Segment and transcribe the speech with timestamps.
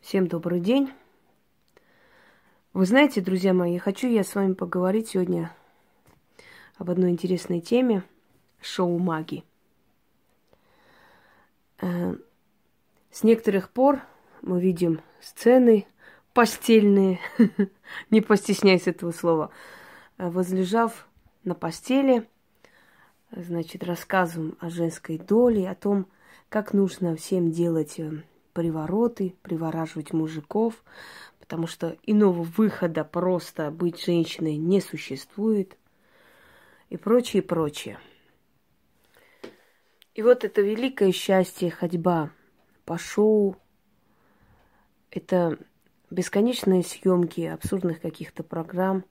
[0.00, 0.90] Всем добрый день.
[2.72, 5.52] Вы знаете, друзья мои, хочу я с вами поговорить сегодня
[6.78, 8.04] об одной интересной теме
[8.62, 9.44] шоу маги.
[11.82, 12.14] Э,
[13.10, 14.00] с некоторых пор
[14.40, 15.86] мы видим сцены
[16.32, 17.18] постельные,
[18.10, 19.50] не постесняйся этого слова,
[20.16, 21.06] возлежав
[21.44, 22.26] на постели,
[23.32, 26.06] значит, рассказываем о женской доле, о том,
[26.48, 28.22] как нужно всем делать э,
[28.58, 30.82] привороты, привораживать мужиков,
[31.38, 35.78] потому что иного выхода просто быть женщиной не существует
[36.90, 38.00] и прочее, прочее.
[40.12, 42.32] И вот это великое счастье, ходьба
[42.84, 43.56] по шоу,
[45.12, 45.56] это
[46.10, 49.04] бесконечные съемки абсурдных каких-то программ.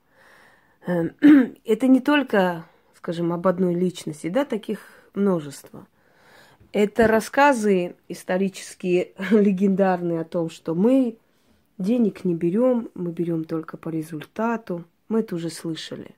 [0.85, 1.15] Эм,
[1.63, 4.81] это не только, скажем, об одной личности, да, таких
[5.13, 5.87] множество–
[6.71, 11.17] это рассказы исторические, легендарные о том, что мы
[11.77, 14.85] денег не берем, мы берем только по результату.
[15.09, 16.15] Мы это уже слышали.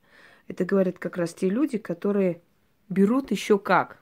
[0.47, 2.41] Это говорят как раз те люди, которые
[2.89, 3.99] берут еще как.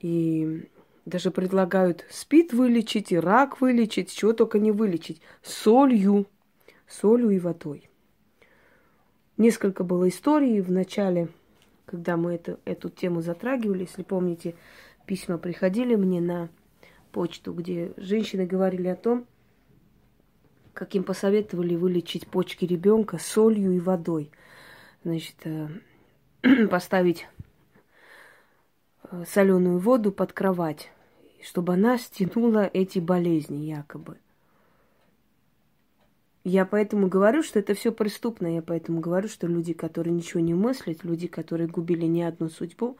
[0.00, 0.68] И
[1.04, 5.20] даже предлагают спид вылечить, и рак вылечить, чего только не вылечить.
[5.42, 6.26] Солью,
[6.86, 7.90] солью и водой.
[9.36, 11.28] Несколько было историй в начале,
[11.86, 14.54] когда мы это, эту тему затрагивали, если помните,
[15.10, 16.50] письма приходили мне на
[17.10, 19.26] почту, где женщины говорили о том,
[20.72, 24.30] как им посоветовали вылечить почки ребенка солью и водой.
[25.02, 25.68] Значит, э,
[26.68, 27.26] поставить
[29.10, 30.92] э, соленую воду под кровать,
[31.42, 34.16] чтобы она стянула эти болезни якобы.
[36.44, 38.54] Я поэтому говорю, что это все преступно.
[38.54, 42.96] Я поэтому говорю, что люди, которые ничего не мыслят, люди, которые губили не одну судьбу,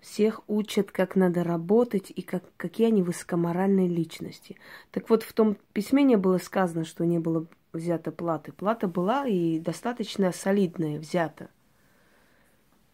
[0.00, 4.56] всех учат, как надо работать и как, какие они высокоморальные личности.
[4.90, 8.52] Так вот, в том письме не было сказано, что не было взято платы.
[8.52, 11.48] Плата была и достаточно солидная взята.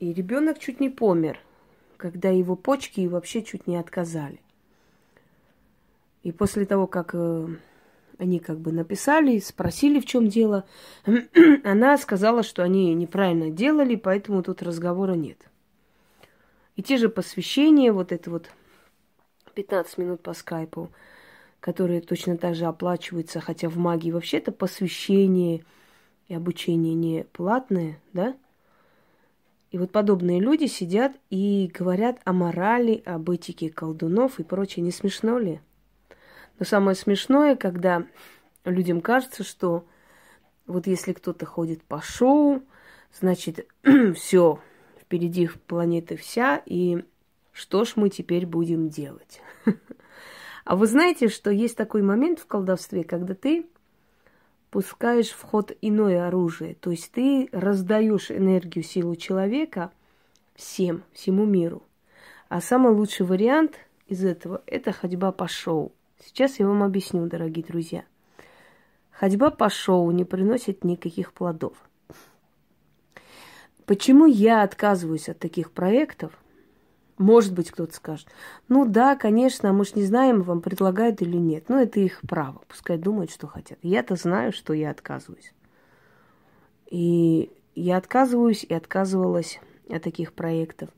[0.01, 1.39] И ребенок чуть не помер,
[1.97, 4.41] когда его почки вообще чуть не отказали.
[6.23, 7.49] И после того, как э,
[8.19, 10.65] они как бы написали, спросили, в чем дело,
[11.65, 15.39] она сказала, что они неправильно делали, поэтому тут разговора нет.
[16.77, 18.51] И те же посвящения, вот это вот
[19.55, 20.91] 15 минут по скайпу,
[21.61, 25.65] которые точно так же оплачиваются, хотя в магии вообще это посвящение
[26.29, 28.37] и обучение не платное, да?
[29.71, 34.84] И вот подобные люди сидят и говорят о морали, об этике колдунов и прочее.
[34.84, 35.61] Не смешно ли?
[36.59, 38.07] Но самое смешное, когда
[38.65, 39.84] людям кажется, что
[40.67, 42.63] вот если кто-то ходит по шоу,
[43.13, 43.67] значит,
[44.15, 44.61] все,
[45.04, 47.04] впереди планеты вся, и
[47.53, 49.41] что ж мы теперь будем делать?
[50.66, 53.66] А вы знаете, что есть такой момент в колдовстве, когда ты
[54.70, 59.92] пускаешь в ход иное оружие, то есть ты раздаешь энергию, силу человека
[60.54, 61.82] всем, всему миру.
[62.48, 65.92] А самый лучший вариант из этого– это ходьба по шоу.
[66.19, 68.06] Сейчас я вам объясню, дорогие друзья.
[69.10, 71.76] Ходьба по шоу не приносит никаких плодов–
[73.87, 76.33] Почему я отказываюсь от таких проектов?
[77.19, 78.27] Может быть, кто-то скажет,
[78.69, 81.69] ну да, конечно, мы же не знаем, вам предлагают или нет.
[81.69, 83.78] Но это их право, пускай думают, что хотят.
[83.83, 85.53] Я-то знаю, что я отказываюсь.
[86.91, 90.91] И я отказываюсь и отказывалась от таких проектов.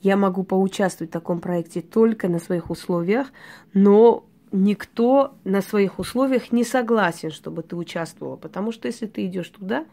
[0.00, 3.28] Я могу поучаствовать в таком проекте только на своих условиях,
[3.72, 8.36] но никто на своих условиях не согласен, чтобы ты участвовала.
[8.36, 9.86] Потому что если ты идешь туда,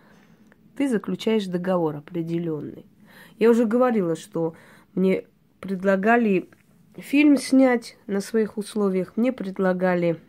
[0.80, 2.86] ты заключаешь договор определенный.
[3.38, 4.56] Я уже говорила, что
[4.96, 5.26] мне
[5.60, 6.48] предлагали
[6.96, 10.22] фильм снять на своих условиях, мне предлагали,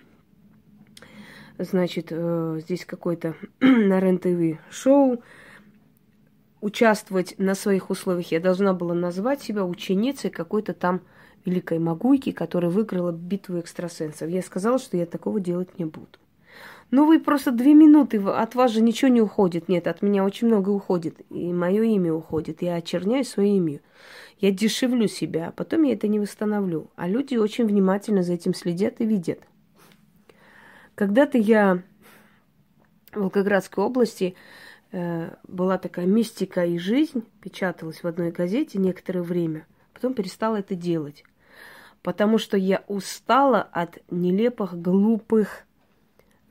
[1.56, 5.22] значит, э, здесь какой-то на РЕН-ТВ шоу,
[6.60, 8.32] участвовать на своих условиях.
[8.32, 11.02] Я должна была назвать себя ученицей какой-то там
[11.44, 14.28] великой могуйки, которая выиграла битву экстрасенсов.
[14.28, 16.18] Я сказала, что я такого делать не буду.
[16.90, 19.68] Ну, вы просто две минуты, от вас же ничего не уходит.
[19.68, 21.20] Нет, от меня очень много уходит.
[21.30, 22.62] И мое имя уходит.
[22.62, 23.80] Я очерняю свое имя.
[24.38, 26.90] Я дешевлю себя, а потом я это не восстановлю.
[26.96, 29.40] А люди очень внимательно за этим следят и видят.
[30.96, 31.82] Когда-то я
[33.12, 34.34] в Волгоградской области
[34.90, 39.66] э, была такая мистика и жизнь, печаталась в одной газете некоторое время.
[39.94, 41.24] Потом перестала это делать.
[42.02, 45.66] Потому что я устала от нелепых, глупых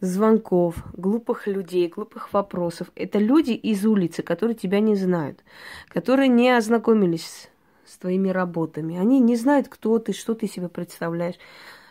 [0.01, 2.91] звонков, глупых людей, глупых вопросов.
[2.95, 5.43] Это люди из улицы, которые тебя не знают,
[5.87, 7.49] которые не ознакомились
[7.85, 8.97] с твоими работами.
[8.97, 11.35] Они не знают, кто ты, что ты себе представляешь.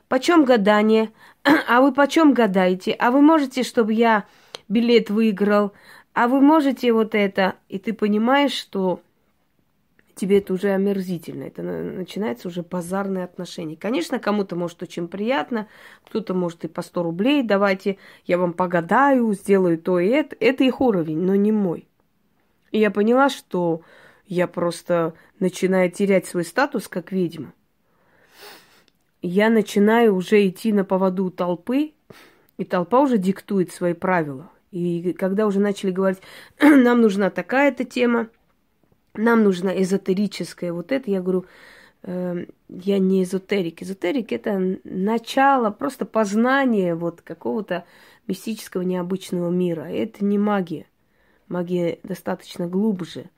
[0.09, 1.11] почем гадание?
[1.69, 2.93] А вы почем гадаете?
[2.93, 4.25] А вы можете, чтобы я
[4.69, 5.73] билет выиграл?
[6.15, 7.57] А вы можете вот это?
[7.69, 9.01] И ты понимаешь, что
[10.19, 11.45] тебе это уже омерзительно.
[11.45, 13.77] Это начинается уже базарное отношение.
[13.77, 15.69] Конечно, кому-то может очень приятно,
[16.05, 20.37] кто-то может и по 100 рублей, давайте я вам погадаю, сделаю то и это.
[20.41, 21.89] Это их уровень, но не мой.
[22.71, 23.83] И я поняла, что
[24.27, 27.55] я просто начинаю терять свой статус как ведьма.
[29.23, 31.93] Я начинаю уже идти на поводу толпы,
[32.57, 34.51] и толпа уже диктует свои правила.
[34.71, 36.21] И когда уже начали говорить,
[36.61, 38.29] нам нужна такая-то тема,
[39.15, 41.47] нам нужна эзотерическая вот это, я говорю,
[42.03, 43.83] э, я не эзотерик.
[43.83, 47.85] Эзотерик это начало, просто познание вот какого-то
[48.27, 49.83] мистического необычного мира.
[49.83, 50.87] Это не магия.
[51.49, 53.31] Магия достаточно глубже.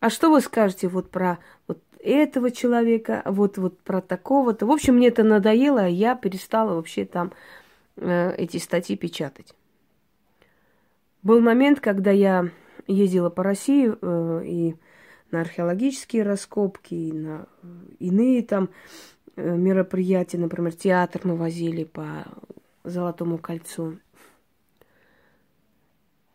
[0.00, 4.66] А что вы скажете вот про вот этого человека, вот, вот про такого-то?
[4.66, 7.32] В общем, мне это надоело, а я перестала вообще там
[7.96, 9.54] э, эти статьи печатать.
[11.22, 12.48] Был момент, когда я
[12.86, 14.76] ездила по России э, и
[15.30, 17.46] на археологические раскопки, и на
[17.98, 18.70] иные там
[19.36, 22.26] э, мероприятия, например, театр мы возили по
[22.84, 23.98] Золотому кольцу.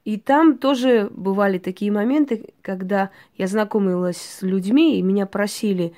[0.03, 5.93] И там тоже бывали такие моменты, когда я знакомилась с людьми, и меня просили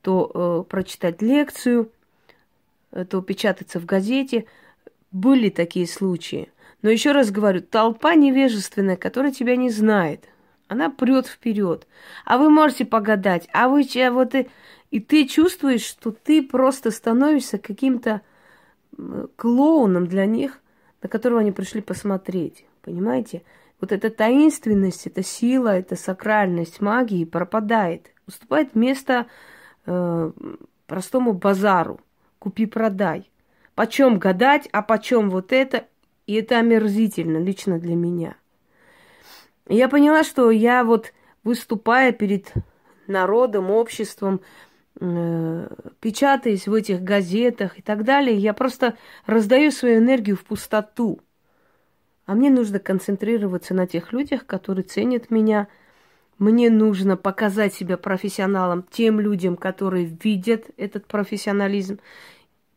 [0.00, 0.30] то
[0.66, 1.92] э, прочитать лекцию,
[2.90, 4.46] э, то печататься в газете.
[5.12, 6.50] Были такие случаи.
[6.82, 10.28] Но еще раз говорю, толпа невежественная, которая тебя не знает–
[10.70, 11.88] она прет вперед.
[12.24, 14.48] А вы можете погадать, а вы вот и,
[14.92, 18.22] и ты чувствуешь, что ты просто становишься каким-то
[19.34, 20.60] клоуном для них,
[21.02, 22.64] на которого они пришли посмотреть.
[22.82, 23.42] Понимаете?
[23.80, 28.12] Вот эта таинственность, эта сила, эта сакральность магии пропадает.
[28.28, 29.26] Уступает место
[29.86, 30.32] э,
[30.86, 32.00] простому базару.
[32.38, 33.28] Купи-продай.
[33.74, 35.86] Почем гадать, а почем вот это?
[36.28, 38.36] И это омерзительно лично для меня.
[39.70, 41.12] Я поняла, что я вот
[41.44, 42.52] выступая перед
[43.06, 44.40] народом, обществом,
[45.00, 45.68] э,
[46.00, 48.96] печатаясь в этих газетах и так далее, я просто
[49.26, 51.20] раздаю свою энергию в пустоту.
[52.26, 55.68] А мне нужно концентрироваться на тех людях, которые ценят меня.
[56.38, 62.00] Мне нужно показать себя профессионалом тем людям, которые видят этот профессионализм.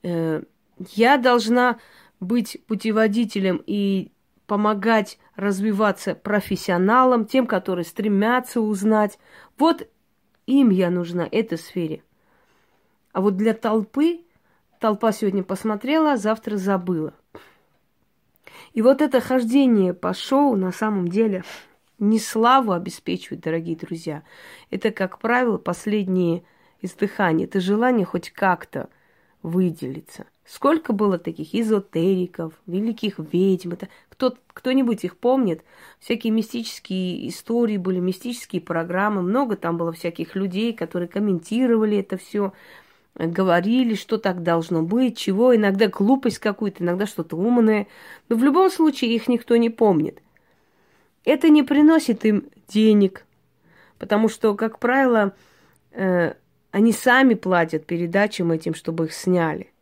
[0.03, 0.43] Э,
[0.91, 1.79] я должна
[2.19, 4.12] быть путеводителем и
[4.53, 9.17] помогать развиваться профессионалам, тем, которые стремятся узнать.
[9.57, 9.89] Вот
[10.45, 12.03] им я нужна, этой сфере.
[13.13, 14.21] А вот для толпы,
[14.79, 17.15] толпа сегодня посмотрела, завтра забыла.
[18.73, 21.43] И вот это хождение по шоу на самом деле
[21.97, 24.21] не славу обеспечивает, дорогие друзья.
[24.69, 26.43] Это, как правило, последнее
[26.79, 27.47] издыхание.
[27.47, 28.89] Это желание хоть как-то
[29.41, 30.27] выделиться.
[30.45, 33.73] Сколько было таких эзотериков, великих ведьм.
[33.73, 33.87] Это
[34.23, 35.63] кто, кто-нибудь их помнит?
[35.99, 39.21] Всякие мистические истории были, мистические программы.
[39.21, 42.53] Много там было всяких людей, которые комментировали это все,
[43.15, 45.53] говорили, что так должно быть, чего.
[45.53, 47.87] Иногда глупость какую-то, иногда что-то умное.
[48.29, 50.21] Но в любом случае их никто не помнит.
[51.25, 53.25] Это не приносит им денег,
[53.97, 55.33] потому что, как правило,
[55.91, 56.33] э,
[56.71, 59.72] они сами платят передачам этим, чтобы их сняли.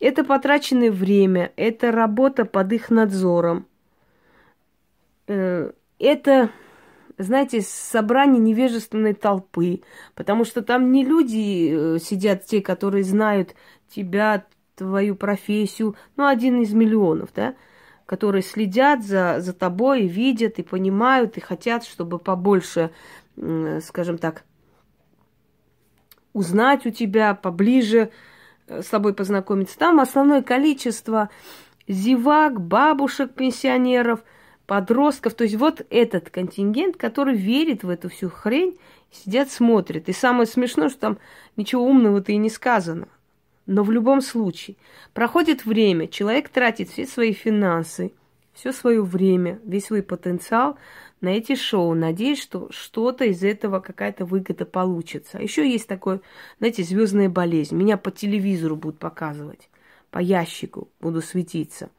[0.00, 3.66] Это потраченное время, это работа под их надзором.
[5.26, 6.50] Э, это,
[7.18, 9.82] знаете, собрание невежественной толпы,
[10.14, 13.56] потому что там не люди э, сидят, те, которые знают
[13.88, 17.56] тебя, твою профессию, ну, один из миллионов, да,
[18.06, 22.92] которые следят за, за тобой, видят и понимают, и хотят, чтобы побольше,
[23.36, 24.44] скажем так,
[26.32, 28.10] узнать у тебя поближе,
[28.68, 29.78] с тобой познакомиться.
[29.78, 31.30] Там основное количество
[31.86, 34.20] зевак, бабушек, пенсионеров,
[34.66, 35.34] подростков.
[35.34, 38.78] То есть вот этот контингент, который верит в эту всю хрень,
[39.10, 40.08] сидят, смотрят.
[40.08, 41.18] И самое смешное, что там
[41.56, 43.08] ничего умного-то и не сказано.
[43.66, 44.76] Но в любом случае,
[45.12, 48.12] проходит время, человек тратит все свои финансы,
[48.54, 50.78] все свое время, весь свой потенциал
[51.20, 55.38] на эти шоу, надеясь, что что-то из этого какая-то выгода получится.
[55.38, 56.20] Еще есть такое,
[56.58, 57.76] знаете, звездная болезнь.
[57.76, 59.68] Меня по телевизору будут показывать,
[60.10, 61.90] по ящику буду светиться.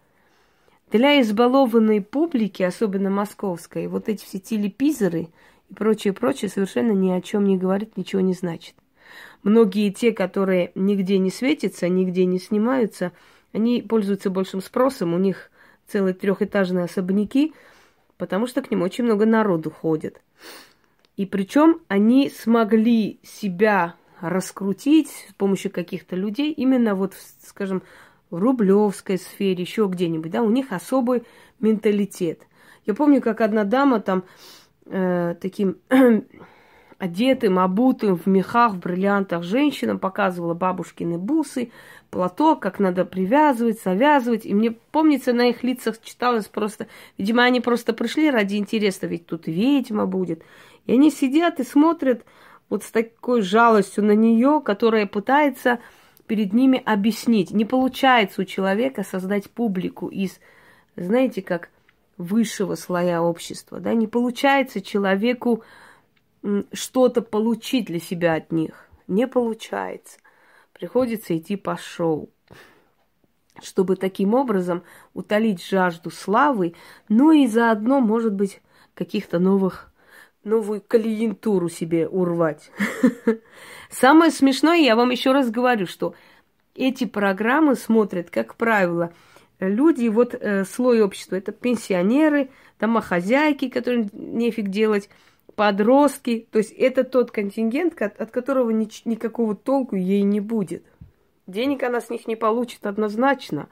[0.92, 5.28] Для избалованной публики, особенно московской, вот эти все телепизоры
[5.70, 8.74] и прочее, прочее совершенно ни о чем не говорит, ничего не значит.
[9.44, 13.12] Многие те, которые нигде не светятся, нигде не снимаются,
[13.52, 15.52] они пользуются большим спросом, у них
[15.88, 17.54] целые трехэтажные особняки–
[18.20, 20.22] потому что к ним очень много народу ходит.
[21.18, 27.82] И причем они смогли себя раскрутить с помощью каких-то людей, именно вот, скажем,
[28.30, 31.24] в рублевской сфере, еще где-нибудь, да, у них особый
[31.60, 32.46] менталитет.
[32.86, 34.24] Я помню, как одна дама там
[34.86, 35.78] э, таким
[37.00, 41.72] одетым, обутым в мехах, в бриллиантах женщинам показывала бабушкины бусы,
[42.12, 44.46] платок, как надо привязывать, завязывать.
[44.46, 46.88] И мне, помнится, на их лицах читалось просто...
[47.18, 50.44] Видимо, они просто пришли ради интереса, ведь тут ведьма будет.
[50.86, 52.24] И они сидят и смотрят
[52.70, 55.80] вот с такой жалостью на нее, которая пытается
[56.28, 57.52] перед ними объяснить.
[57.52, 60.40] Не получается у человека создать публику из,
[60.96, 61.70] знаете, как
[62.18, 65.64] высшего слоя общества, да, не получается человеку
[66.74, 68.90] что-то получить для себя от них.
[69.08, 70.20] Не получается.
[70.74, 72.30] Приходится идти по шоу,
[73.62, 76.76] чтобы таким образом утолить жажду славы,
[77.10, 78.62] но и заодно, может быть,
[78.94, 79.90] каких-то новых
[80.44, 82.72] новую клиентуру себе урвать.
[83.90, 86.16] Самое смешное, я вам еще раз говорю, что
[86.76, 89.12] эти программы смотрят, как правило,
[89.60, 95.10] люди, вот э, слой общества, это пенсионеры, домохозяйки, которым нефиг делать,
[95.60, 96.48] подростки.
[96.52, 100.86] То есть это тот контингент, от, от которого ни, никакого толку ей не будет.
[101.48, 103.68] Денег она с них не получит однозначно.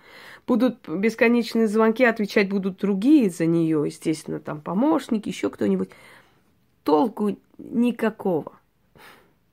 [0.45, 5.91] Будут бесконечные звонки, отвечать будут другие за нее, естественно, там помощники, еще кто-нибудь
[6.83, 8.51] толку никакого.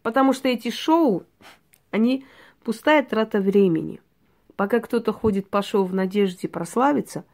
[0.03, 1.23] Потому что эти шоу,
[1.93, 2.27] они
[2.65, 4.01] пустая трата времени.
[4.57, 7.25] Пока кто-то ходит по шоу в надежде прославиться,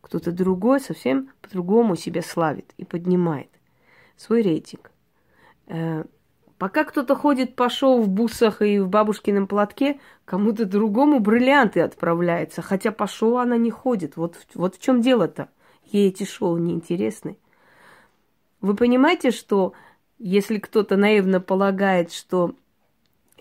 [0.00, 3.46] кто-то другой совсем по-другому себя славит и поднимает
[4.16, 4.90] свой рейтинг.
[5.66, 6.04] Э,
[6.58, 12.62] пока кто-то ходит по шоу в бусах и в бабушкином платке, кому-то другому бриллианты отправляется,
[12.62, 14.16] хотя по шоу она не ходит.
[14.16, 15.48] Вот, вот в чем дело-то.
[15.84, 17.36] Ей эти шоу не интересны.
[18.60, 19.72] Вы понимаете, что
[20.18, 22.54] если кто-то наивно полагает, что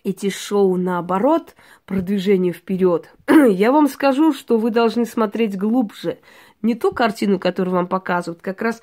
[0.04, 6.20] эти шоу наоборот, продвижение вперед, я вам скажу, что вы должны смотреть глубже.
[6.62, 8.82] Не ту картину, которую вам показывают, как раз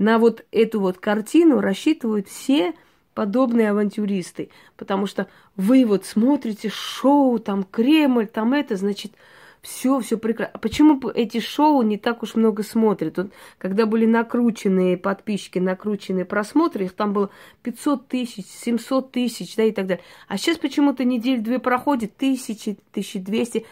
[0.00, 2.72] на вот эту вот картину рассчитывают все
[3.12, 4.48] подобные авантюристы.
[4.78, 9.12] Потому что вы вот смотрите шоу, там Кремль, там это, значит,
[9.60, 10.52] все, все прекрасно.
[10.54, 13.18] А почему эти шоу не так уж много смотрят?
[13.18, 17.28] Вот, когда были накрученные подписчики, накрученные просмотры, их там было
[17.62, 20.04] 500 тысяч, 700 тысяч, да, и так далее.
[20.28, 23.66] А сейчас почему-то недель-две проходит, тысячи, тысячи двести.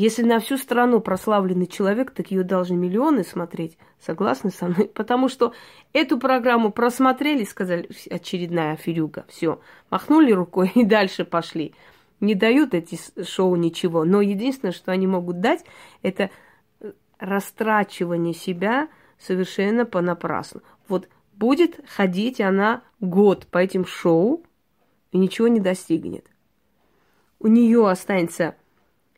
[0.00, 3.76] Если на всю страну прославленный человек, так ее должны миллионы смотреть.
[4.00, 4.88] Согласны со мной?
[4.94, 5.52] Потому что
[5.92, 11.74] эту программу просмотрели, сказали, очередная аферюга, все, махнули рукой и дальше пошли
[12.20, 14.04] не дают эти шоу ничего.
[14.04, 15.66] Но единственное, что они могут дать,
[16.00, 16.30] это
[16.80, 18.88] э, растрачивание себя
[19.18, 20.62] совершенно понапрасну.
[20.88, 24.42] Вот будет ходить она год по этим шоу
[25.12, 26.24] и ничего не достигнет.
[27.38, 28.54] У нее останется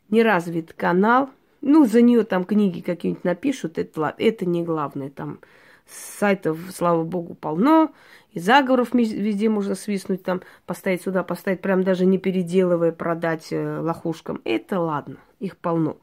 [0.09, 1.29] неразвит канал,
[1.61, 5.39] ну, за нее там книги какие-нибудь напишут, это, это не главное, там
[5.87, 7.91] сайтов, слава богу, полно,
[8.31, 13.79] и заговоров везде можно свистнуть, там, поставить сюда, поставить, прям даже не переделывая, продать э,
[13.79, 14.41] лохушкам.
[14.43, 15.97] Это ладно, их полно.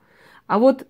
[0.46, 0.86] А вот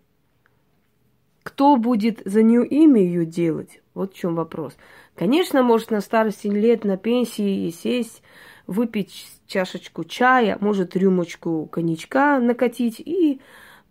[1.42, 3.80] кто будет за нее имя ее делать?
[3.94, 4.76] Вот в чем вопрос.
[5.14, 8.22] Конечно, может на старости лет, на пенсии и сесть,
[8.70, 13.40] выпить чашечку чая, может рюмочку коньячка накатить и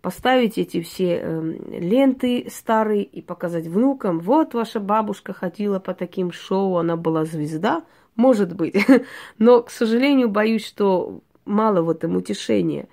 [0.00, 6.32] поставить эти все э, ленты старые и показать внукам, вот ваша бабушка ходила по таким
[6.32, 7.84] шоу, она была звезда,
[8.16, 8.74] может быть.
[9.38, 12.88] Но, к сожалению, боюсь, что мало в этом утешения,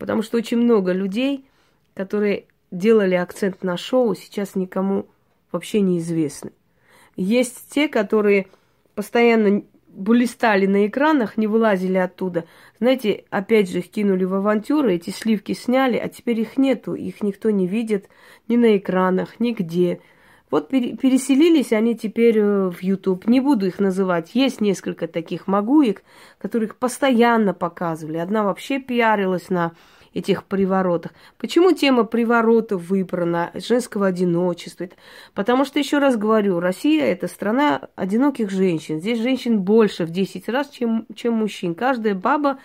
[0.00, 1.44] потому что очень много людей,
[1.94, 5.06] которые делали акцент на шоу, сейчас никому
[5.52, 6.50] вообще неизвестны.
[7.14, 8.48] Есть те, которые
[8.96, 12.44] постоянно блистали на экранах, не вылазили оттуда.
[12.78, 17.22] Знаете, опять же их кинули в авантюры, эти сливки сняли, а теперь их нету, их
[17.22, 18.08] никто не видит
[18.48, 20.00] ни на экранах, нигде.
[20.50, 23.28] Вот переселились они теперь э, в YouTube.
[23.28, 24.34] Не буду их называть.
[24.34, 26.02] Есть несколько таких могуек,
[26.38, 28.18] которых постоянно показывали.
[28.18, 29.72] Одна вообще пиарилась на
[30.14, 31.12] этих приворотах.
[31.38, 34.88] Почему тема приворота выбрана, женского одиночества?
[35.34, 39.00] Потому что, еще раз говорю, Россия– это страна одиноких женщин.
[39.00, 41.74] Здесь женщин больше в 10 раз, чем, чем мужчин.
[41.74, 42.58] Каждая баба,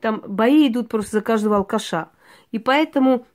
[0.00, 2.08] там бои идут просто за каждого алкаша.
[2.50, 3.26] И поэтому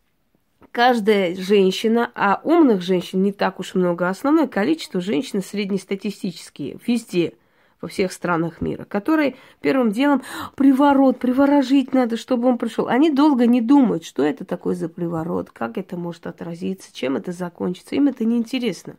[0.72, 7.34] каждая женщина, а умных женщин не так уж много, а основное количество женщин среднестатистические, везде–
[7.82, 10.22] во всех странах мира, которые первым делом
[10.56, 12.88] приворот, приворожить надо, чтобы он пришел.
[12.88, 17.32] Они долго не думают, что это такое за приворот, как это может отразиться, чем это
[17.32, 17.96] закончится.
[17.96, 18.98] Им это не интересно.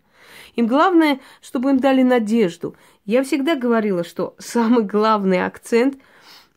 [0.57, 2.75] Им главное, чтобы им дали надежду.
[3.05, 5.97] Я всегда говорила, что самый главный акцент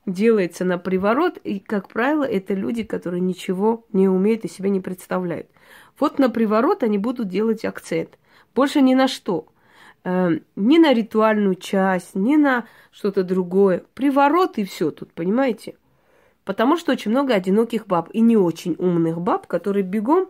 [0.06, 4.82] делается на приворот, и, как правило, это люди, которые ничего не умеют и себя не
[4.82, 5.48] представляют.
[6.00, 8.18] Вот на приворот они будут делать акцент.
[8.54, 9.48] Больше ни на что.
[10.04, 13.84] Э, ни на ритуальную часть, ни на что-то другое.
[13.94, 15.76] Приворот и все тут, понимаете?
[16.44, 20.28] Потому что очень много одиноких баб и не очень умных баб, которые бегом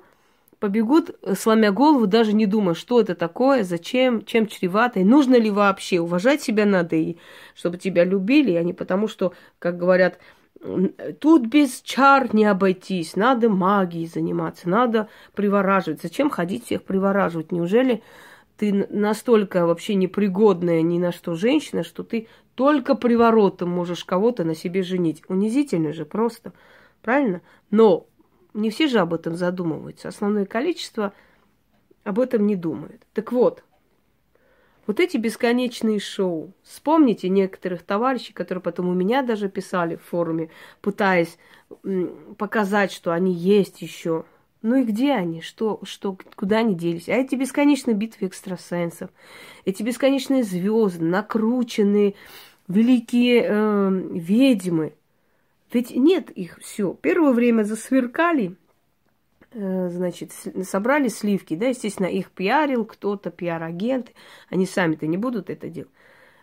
[0.60, 5.36] побегут, э, сломя голову, даже не думая, что это такое, зачем, чем чревато, и нужно
[5.36, 6.00] ли вообще.
[6.00, 7.18] Уважать себя надо, и
[7.56, 10.20] чтобы тебя любили, а не потому, что, как говорят,
[11.20, 16.02] тут без чар не обойтись, надо магией заниматься, надо привораживать.
[16.02, 17.52] Зачем ходить всех привораживать?
[17.52, 18.04] Неужели
[18.58, 24.56] ты настолько вообще непригодная ни на что женщина, что ты только приворотом можешь кого-то на
[24.56, 25.24] себе женить?
[25.28, 26.54] Унизительно же просто,
[27.02, 27.42] правильно?
[27.72, 28.08] Но
[28.54, 30.08] не все же об этом задумываются.
[30.08, 31.14] Основное количество
[32.04, 33.02] об этом не думает.
[33.14, 33.64] Так вот,
[34.86, 36.54] вот эти бесконечные шоу.
[36.64, 40.50] Вспомните некоторых товарищей, которые потом у меня даже писали в форуме,
[40.82, 41.38] пытаясь
[42.38, 44.26] показать, что они есть еще.
[44.64, 45.42] Ну и где они?
[45.42, 47.08] Что, что, куда они делись?
[47.08, 49.12] А эти бесконечные битвы экстрасенсов,
[49.66, 52.16] эти бесконечные звезды, накрученные
[52.68, 54.94] великие э, ведьмы.
[55.72, 56.94] Ведь нет их все.
[56.94, 58.56] Первое время засверкали,
[59.56, 60.32] Э, значит,
[60.64, 64.14] собрали сливки, да, естественно, их пиарил кто-то, пиар-агенты,
[64.50, 65.92] они сами-то не будут это делать.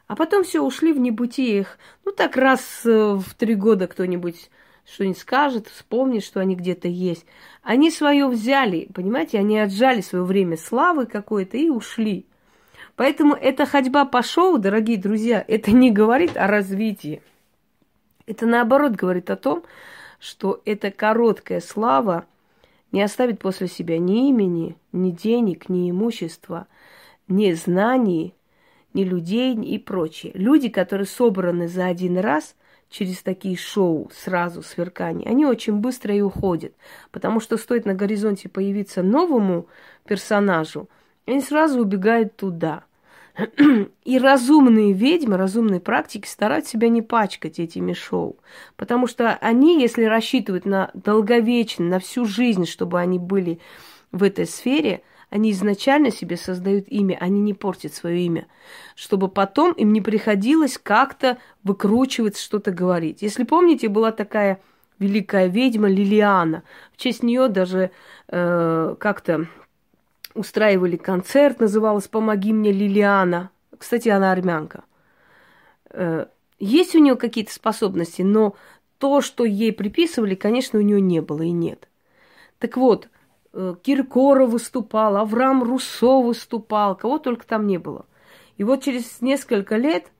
[0.07, 1.79] А потом все ушли в небытие их.
[2.05, 4.51] Ну, так раз э, в три года кто-нибудь
[4.87, 7.27] что-нибудь скажет, вспомнит, что они где-то есть.
[7.63, 12.27] Они свое взяли, понимаете, они отжали свое время славы какой-то и ушли.
[12.97, 17.23] Поэтому эта ходьба по шоу, дорогие друзья, это не говорит о развитии.
[18.27, 19.65] Это наоборот говорит о том,
[20.19, 22.25] что эта короткая слава–
[22.93, 26.67] не оставит после себя ни имени, ни денег, ни имущества,
[27.29, 28.35] ни знаний,
[28.95, 30.33] ни людей и прочее.
[30.35, 32.57] Люди, которые собраны за один раз
[32.91, 36.75] через такие шоу, сразу сверкание, они очень быстро и уходят.
[37.11, 39.67] Потому что стоит на горизонте появиться новому
[40.07, 40.89] персонажу,
[41.27, 42.85] они сразу убегают туда–
[44.05, 48.37] и разумные ведьмы, разумные практики стараются себя не пачкать этими шоу.
[48.77, 53.61] Потому что они, если рассчитывают на долговечно, на всю жизнь, чтобы они были
[54.13, 58.47] в этой сфере, они изначально себе создают имя, они не портят свое имя,
[58.97, 63.23] чтобы потом им не приходилось как-то выкручивать, что-то говорить.
[63.23, 64.61] Если помните, была такая
[64.99, 66.65] великая ведьма Лилиана.
[66.93, 67.91] В честь нее даже
[68.29, 69.47] э, как-то
[70.35, 73.51] устраивали концерт, называлось «Помоги мне, Лилиана».
[73.79, 74.85] Кстати, она армянка.
[75.91, 76.27] Э,
[76.59, 78.55] есть у нее какие-то способности, но
[78.99, 81.89] то, что ей приписывали, конечно, у нее не было и нет.
[82.59, 83.09] Так вот,
[83.53, 88.07] Киркора выступал, Авраам Руссо выступал, кого только там не было.
[88.57, 90.13] И вот через несколько лет,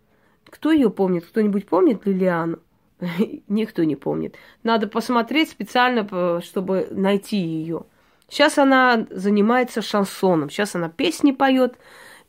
[0.47, 1.27] кто ее помнит?
[1.27, 2.59] Кто-нибудь помнит Лилиану?
[3.49, 4.37] Никто не помнит.
[4.63, 7.85] Надо посмотреть специально, э, чтобы найти ее.
[8.29, 11.77] Сейчас она занимается шансоном, сейчас она песни поет,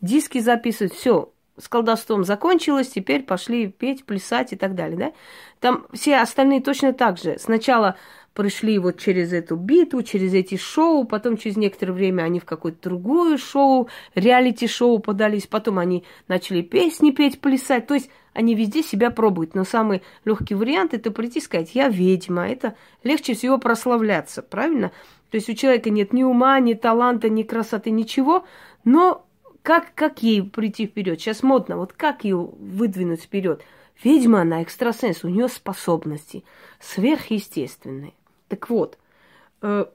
[0.01, 5.11] диски записывает, все, с колдовством закончилось, теперь пошли петь, плясать и так далее, да?
[5.59, 7.37] Там все остальные точно так же.
[7.37, 7.97] Сначала
[8.33, 12.89] пришли вот через эту битву, через эти шоу, потом через некоторое время они в какое-то
[12.89, 19.11] другое шоу, реалити-шоу подались, потом они начали песни петь, плясать, то есть они везде себя
[19.11, 19.55] пробуют.
[19.55, 24.91] Но самый легкий вариант это прийти и сказать, я ведьма, это легче всего прославляться, правильно?
[25.29, 28.45] То есть у человека нет ни ума, ни таланта, ни красоты, ничего,
[28.83, 29.25] но
[29.61, 31.19] как, как ей прийти вперед?
[31.19, 33.63] Сейчас модно, вот как ее выдвинуть вперед?
[34.03, 36.43] Ведьма она, экстрасенс, у нее способности
[36.79, 38.13] сверхъестественные.
[38.51, 38.97] Так вот,
[39.61, 39.85] э,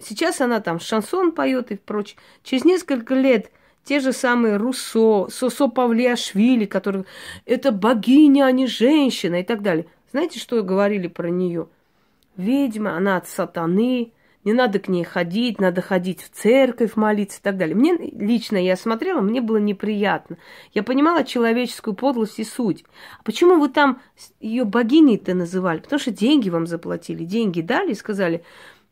[0.00, 2.16] сейчас она там шансон поет и прочее.
[2.44, 3.50] Через несколько лет
[3.82, 7.06] те же самые Руссо, Сосо Павлиашвили, которые
[7.44, 9.86] это богиня, а не женщина и так далее.
[10.12, 11.66] Знаете, что говорили про нее?
[12.36, 14.12] Ведьма, она от сатаны,
[14.46, 17.74] не надо к ней ходить, надо ходить в церковь, молиться и так далее.
[17.74, 20.38] Мне лично, я смотрела, мне было неприятно.
[20.72, 22.84] Я понимала человеческую подлость и суть.
[23.18, 24.00] А почему вы там
[24.38, 25.80] ее богиней-то называли?
[25.80, 28.44] Потому что деньги вам заплатили, деньги дали и сказали,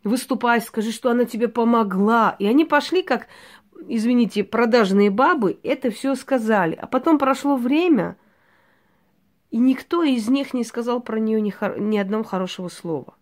[0.03, 2.35] выступай, скажи, что она тебе помогла.
[2.41, 3.29] И они пошли как,
[3.87, 6.75] извините, продажные бабы, это все сказали.
[6.75, 8.17] А потом прошло время,
[9.53, 13.15] и никто из них не сказал про нее ни, ни одного хорошего слова.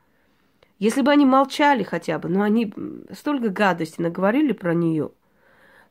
[0.83, 2.75] Если бы они молчали хотя бы, но они
[3.13, 5.13] столько гадости наговорили про нее,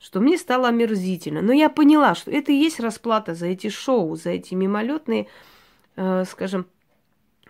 [0.01, 1.41] что мне стало омерзительно.
[1.41, 5.27] Но я поняла, что это и есть расплата за эти шоу, за эти мимолетные,
[5.95, 6.65] э, скажем,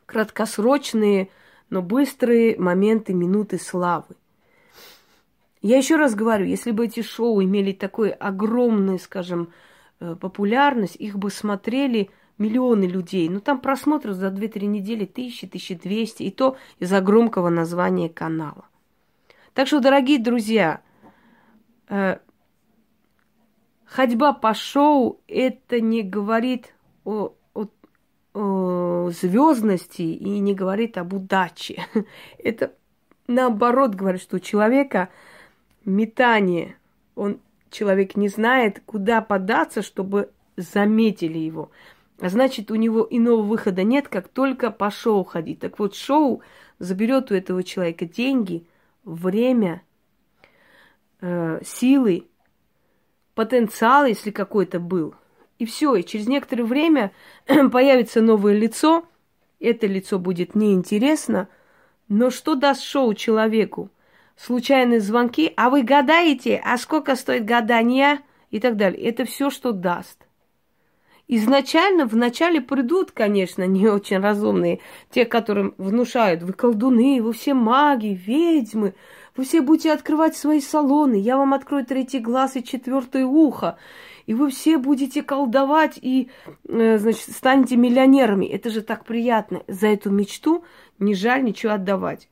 [0.06, 1.30] краткосрочные,
[1.72, 4.16] но быстрые моменты, минуты славы.
[5.64, 9.52] Я еще раз говорю, если бы эти шоу имели такой огромный, скажем,
[10.00, 13.30] э, популярность, их бы смотрели миллионы людей.
[13.30, 18.66] Ну, там просмотров за 2-3 недели тысячи, 1200, и то из-за громкого названия канала.
[19.54, 20.82] Так что, дорогие друзья,
[21.90, 22.18] э,
[23.86, 27.68] ходьба по шоу это не говорит о, о,
[28.34, 31.84] о звездности и не говорит об удаче.
[32.38, 32.74] Это
[33.28, 35.10] наоборот говорит, что у человека
[35.84, 36.78] метание,
[37.16, 37.40] он
[37.70, 41.72] человек не знает, куда податься, чтобы заметили его.
[42.30, 45.60] Значит, у него иного выхода нет, как только по шоу ходить.
[45.60, 46.44] Так вот, шоу
[46.78, 48.68] заберет у этого человека деньги,
[49.04, 49.82] время,
[51.20, 52.28] э, силы,
[53.34, 55.16] потенциал, если какой-то был.
[55.58, 57.12] И все, и через некоторое время
[57.72, 59.06] появится новое лицо,
[59.60, 61.48] это лицо будет неинтересно,
[62.08, 63.90] но что даст шоу человеку?
[64.36, 68.20] Случайные звонки, а вы гадаете, а сколько стоит гадание?
[68.50, 69.02] И так далее.
[69.08, 70.28] Это все, что даст.
[71.34, 78.08] Изначально, вначале придут, конечно, не очень разумные, те, которым внушают, вы колдуны, вы все маги,
[78.08, 78.96] ведьмы,
[79.38, 83.78] вы все будете открывать свои салоны, я вам открою третий глаз и четвертое ухо,
[84.26, 86.30] и вы все будете колдовать и,
[86.68, 88.46] э, значит, станете миллионерами.
[88.46, 89.64] Это же так приятно.
[89.70, 90.66] За эту мечту
[91.00, 92.28] не жаль ничего отдавать.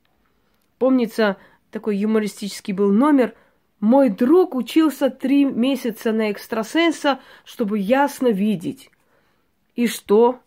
[0.78, 1.38] Помнится,
[1.70, 3.32] такой юмористический был номер–
[3.80, 8.90] мой друг учился три месяца на экстрасенса, чтобы ясно видеть.
[9.74, 10.40] И что?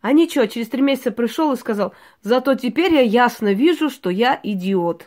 [0.00, 4.40] А ничего, через три месяца пришел и сказал, зато теперь я ясно вижу, что я
[4.42, 5.06] идиот.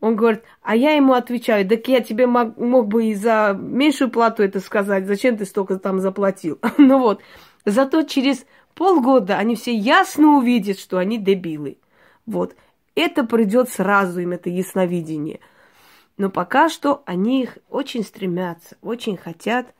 [0.00, 4.10] Он говорит, а я ему отвечаю, так я тебе мог, мог бы и за меньшую
[4.10, 6.58] плату это сказать, зачем ты столько там заплатил?
[6.76, 7.22] ну вот,
[7.64, 8.44] зато через
[8.74, 11.78] полгода они все ясно увидят, что они дебилы.
[12.26, 12.54] Вот,
[12.94, 15.40] это придет сразу им, это ясновидение–
[16.16, 19.74] но пока что они их очень стремятся, очень хотят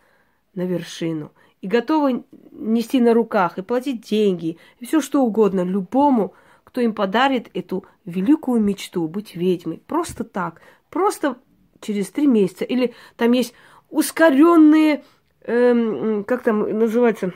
[0.54, 1.32] на вершину.
[1.62, 6.94] И готовы нести на руках, и платить деньги, и все что угодно любому, кто им
[6.94, 9.82] подарит эту великую мечту быть ведьмой.
[9.86, 11.38] Просто так, просто
[11.80, 12.64] через три месяца.
[12.64, 13.54] Или там есть
[13.88, 15.04] ускоренные,
[15.42, 17.32] эм, как там называется,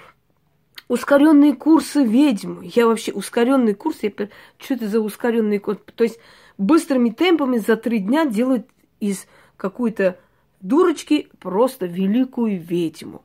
[0.89, 2.61] ускоренные курсы ведьм.
[2.61, 4.11] Я вообще ускоренный курс, я,
[4.59, 5.79] что это за ускоренный курс?
[5.95, 6.19] То есть
[6.59, 8.67] быстрыми темпами за три дня делают
[9.01, 10.19] из какой-то
[10.61, 13.25] дурочки просто великую ведьму.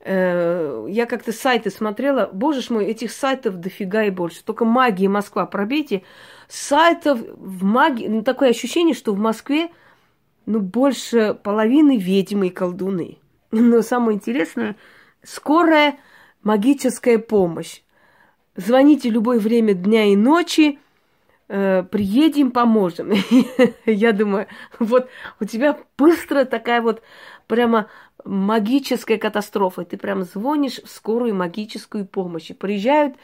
[0.00, 4.44] Э, я как-то сайты смотрела, боже ж мой, этих сайтов дофига и больше.
[4.44, 6.02] Только магия Москва пробейте.
[6.48, 9.70] Сайтов в магии, ну, такое ощущение, что в Москве
[10.46, 13.18] ну, больше половины ведьмы и колдуны.
[13.50, 14.76] Но самое интересное,
[15.22, 15.98] скорая
[16.42, 17.82] магическая помощь.
[18.56, 20.78] Звоните любое время дня и ночи–
[21.50, 23.12] приедем, поможем.
[23.86, 24.46] Я думаю,
[24.78, 25.08] вот
[25.40, 27.02] у тебя быстро такая вот
[27.48, 27.88] прямо
[28.24, 29.84] магическая катастрофа.
[29.84, 32.50] Ты прям звонишь в скорую магическую помощь.
[32.50, 33.16] И приезжают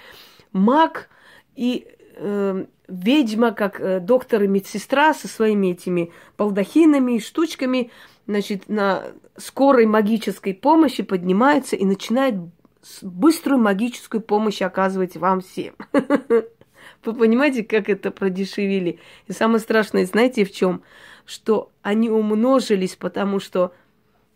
[0.53, 1.09] маг
[1.55, 1.87] и
[2.17, 7.91] э, ведьма, как э, доктор и медсестра со своими этими балдахинами и штучками,
[8.27, 9.05] значит, на
[9.37, 12.37] скорой магической помощи поднимаются и начинают
[13.03, 15.75] быструю магическую помощь оказывать вам всем.
[17.07, 18.99] Вы понимаете, как это продешевили?
[19.27, 20.83] И самое страшное, знаете, в чем?
[21.25, 23.73] Что они умножились, потому что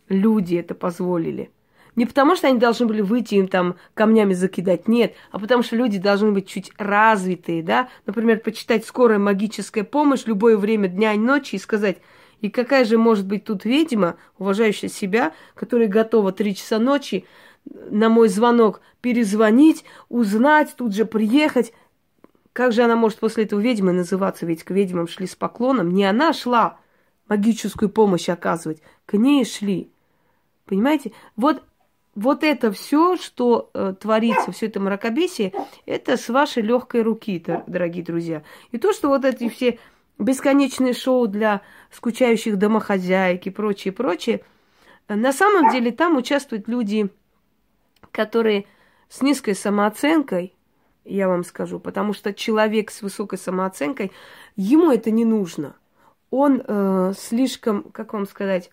[0.09, 1.51] люди это позволили.
[1.95, 5.75] Не потому, что они должны были выйти им там камнями закидать, нет, а потому что
[5.75, 7.89] люди должны быть чуть развитые, да?
[8.05, 11.97] Например, почитать «Скорая магическая помощь» любое время дня и ночи и сказать,
[12.39, 17.25] и какая же может быть тут ведьма, уважающая себя, которая готова три часа ночи
[17.65, 21.73] на мой звонок перезвонить, узнать, тут же приехать.
[22.53, 24.45] Как же она может после этого ведьмой называться?
[24.45, 25.93] Ведь к ведьмам шли с поклоном.
[25.93, 26.79] Не она шла
[27.27, 29.89] магическую помощь оказывать, к ней шли.
[30.65, 31.13] Понимаете?
[31.37, 31.63] Вот,
[32.13, 35.53] вот это все, что э, творится, все это мракобесие,
[35.85, 38.43] это с вашей легкой руки, дорогие друзья.
[38.71, 39.79] И то, что вот эти все
[40.19, 44.41] бесконечные шоу для скучающих домохозяек и прочее, прочее,
[45.07, 47.09] на самом деле там участвуют люди,
[48.11, 48.65] которые
[49.07, 50.53] с низкой самооценкой,
[51.05, 54.11] я вам скажу, потому что человек с высокой самооценкой,
[54.55, 55.75] ему это не нужно.
[56.29, 58.71] Он э, слишком, как вам сказать,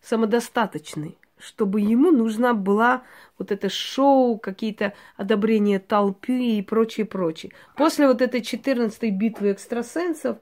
[0.00, 3.02] самодостаточный, чтобы ему нужна была
[3.38, 7.52] вот это шоу, какие-то одобрения толпы и прочее, прочее.
[7.76, 10.38] После вот этой 14-й битвы экстрасенсов,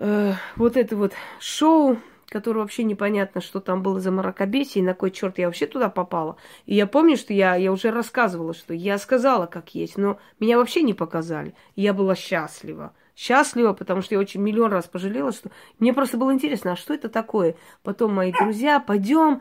[0.00, 4.94] э, вот это вот шоу который вообще непонятно, что там было за мракобесие, и на
[4.94, 6.36] кой черт я вообще туда попала.
[6.66, 10.58] И я помню, что я, я уже рассказывала, что я сказала, как есть, но меня
[10.58, 11.54] вообще не показали.
[11.76, 12.92] И я была счастлива.
[13.16, 16.94] Счастлива, потому что я очень миллион раз пожалела, что мне просто было интересно, а что
[16.94, 17.54] это такое?
[17.82, 19.40] Потом мои друзья, пойдем,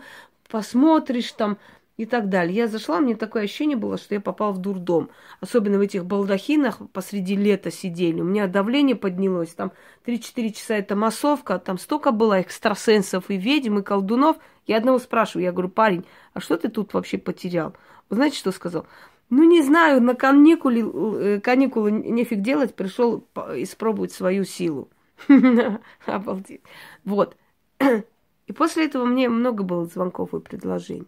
[0.50, 1.58] посмотришь там,
[1.98, 2.56] и так далее.
[2.56, 5.10] Я зашла, мне такое ощущение было, что я попала в дурдом.
[5.42, 8.22] Особенно в этих балдахинах посреди лета сидели.
[8.22, 9.54] У меня давление поднялось.
[9.54, 9.72] Там
[10.06, 11.60] 3-4 часа это массовка.
[11.60, 14.38] Там столько было экстрасенсов и ведьм, и колдунов.
[14.66, 17.76] Я одного спрашиваю, я говорю, парень, а что ты тут вообще потерял?
[18.10, 18.88] Вы знаете, что сказал?
[19.30, 24.90] Ну, не знаю, на каникулы, э, каникулы нефиг делать, пришел испробовать свою силу.
[26.06, 26.62] Обалдеть.
[27.04, 27.38] Вот.
[28.48, 31.08] И после этого мне много было звонков и предложений.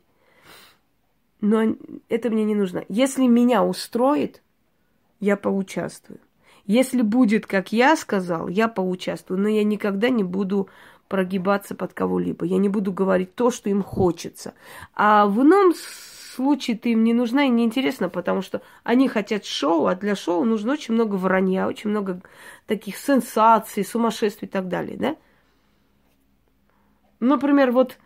[1.42, 1.76] Но
[2.10, 2.84] это мне не нужно.
[2.90, 4.42] Если меня устроит,
[5.20, 6.20] я поучаствую.
[6.66, 9.40] Если будет, как я сказал, я поучаствую.
[9.40, 10.70] Но я никогда не буду
[11.08, 12.46] прогибаться под кого-либо.
[12.46, 14.54] Я не буду говорить то, что им хочется.
[14.96, 15.74] А в ином
[16.36, 20.16] случае ты им не нужна и не интересна, потому что они хотят шоу, а для
[20.16, 22.22] шоу нужно очень много вранья, очень много
[22.66, 25.16] таких сенсаций, сумасшествий и так далее, да?
[27.20, 27.98] Например, вот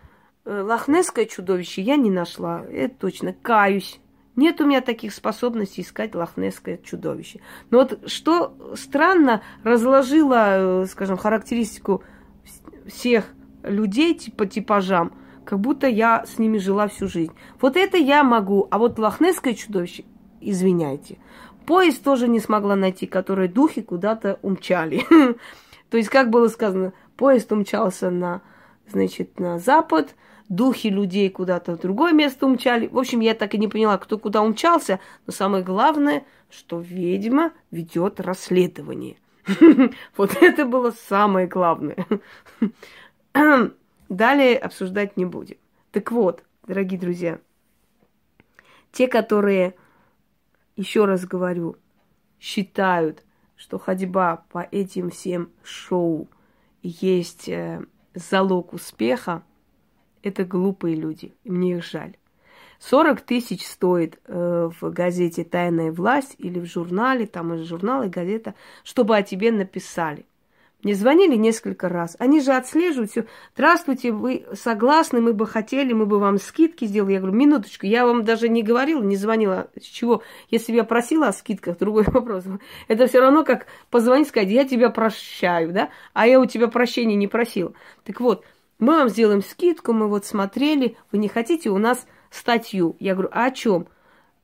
[0.45, 3.99] лохнесское чудовище я не нашла, это точно, каюсь.
[4.35, 7.41] Нет у меня таких способностей искать лохнесское чудовище.
[7.71, 12.03] Но вот что странно, разложила, э, скажем, характеристику
[12.87, 13.25] всех
[13.63, 17.33] людей по типажам, как будто я с ними жила всю жизнь.
[17.59, 20.05] Вот это я могу, а вот лохнесское чудовище,
[20.39, 21.17] извиняйте.
[21.65, 25.03] Поезд тоже не смогла найти, который духи куда-то умчали.
[25.89, 28.41] То есть, как было сказано, поезд умчался на,
[28.87, 30.15] значит, на запад,
[30.49, 32.87] духи людей куда-то в другое место умчали.
[32.87, 37.53] В общем, я так и не поняла, кто куда умчался, но самое главное, что ведьма
[37.71, 39.17] ведет расследование–
[40.17, 42.05] Вот это было самое главное.
[44.09, 45.57] Далее обсуждать не будем.
[45.91, 47.39] Так вот, дорогие друзья,
[48.91, 49.75] те, которые,
[50.75, 51.77] еще раз говорю,
[52.39, 53.23] считают,
[53.55, 56.27] что ходьба по этим всем шоу
[56.81, 57.85] есть э,
[58.15, 59.43] залог успеха,
[60.23, 62.15] это глупые люди, мне их жаль.
[62.79, 68.09] 40 тысяч стоит э, в газете «Тайная власть» или в журнале, там из журнала и
[68.09, 70.25] газета, чтобы о тебе написали.
[70.81, 72.15] Мне звонили несколько раз.
[72.19, 73.25] Они же отслеживают все.
[73.53, 77.13] Здравствуйте, вы согласны, мы бы хотели, мы бы вам скидки сделали.
[77.13, 79.67] Я говорю, минуточку, я вам даже не говорила, не звонила.
[79.77, 80.23] С чего?
[80.49, 82.45] Если бы я просила о скидках, другой вопрос.
[82.87, 85.89] Это все равно как позвонить, сказать, я тебя прощаю, да?
[86.13, 87.73] А я у тебя прощения не просила.
[88.05, 88.45] Так вот,
[88.79, 92.95] мы вам сделаем скидку, мы вот смотрели, вы не хотите у нас статью.
[92.99, 93.87] Я говорю, а о чем?